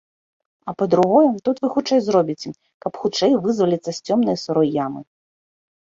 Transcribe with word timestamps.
А 0.71 0.73
па-другое, 0.79 1.29
тут 1.49 1.61
вы 1.67 1.71
хутчэй 1.77 2.01
зробіце, 2.07 2.49
каб 2.87 2.93
хутчэй 3.05 3.39
вызваліцца 3.47 3.89
з 3.95 3.99
цёмнай 4.07 4.35
і 4.43 4.45
сырой 4.49 4.67
ямы. 4.85 5.01